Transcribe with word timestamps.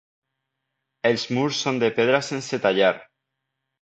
Els 1.09 1.25
murs 1.39 1.59
són 1.65 1.77
de 1.85 1.91
pedra 1.99 2.23
sense 2.31 2.61
tallar. 2.65 2.93